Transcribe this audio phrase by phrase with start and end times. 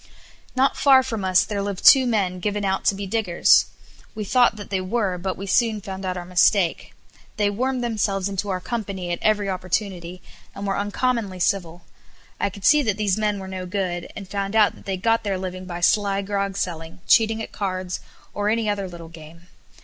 [0.55, 3.67] Not far from us there lived two men given out to be diggers.
[4.15, 6.95] We thought that they were, but we soon found out our mistake.
[7.37, 10.23] They wormed themselves into our company at every opportunity,
[10.55, 11.83] and were uncommonly civil.
[12.39, 15.23] I could see that these men were no good, and found out that they got
[15.23, 17.99] their living by sly grog selling, cheating at cards,
[18.33, 19.49] or any other little game.